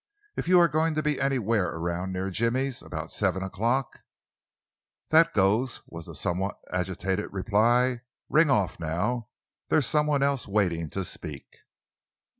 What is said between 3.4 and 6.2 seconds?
o'clock" "That goes," was the